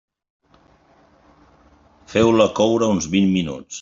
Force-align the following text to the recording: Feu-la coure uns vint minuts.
Feu-la 2.15 2.49
coure 2.61 2.89
uns 2.95 3.11
vint 3.17 3.29
minuts. 3.37 3.69